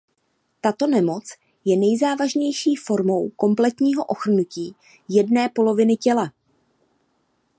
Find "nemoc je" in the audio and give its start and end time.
0.87-1.77